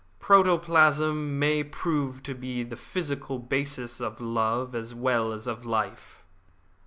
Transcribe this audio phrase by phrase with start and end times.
[0.19, 6.23] "Protoplasm may prove to be the physical basis of love as well as of life."